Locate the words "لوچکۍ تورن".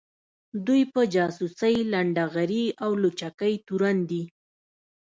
3.01-3.97